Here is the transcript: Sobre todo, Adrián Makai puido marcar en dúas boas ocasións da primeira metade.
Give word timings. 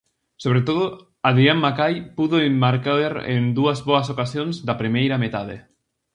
Sobre 0.43 0.61
todo, 0.67 0.83
Adrián 1.29 1.59
Makai 1.65 1.95
puido 2.15 2.37
marcar 2.65 3.13
en 3.35 3.41
dúas 3.57 3.79
boas 3.87 4.07
ocasións 4.15 4.55
da 4.67 4.79
primeira 4.81 5.17
metade. 5.23 5.55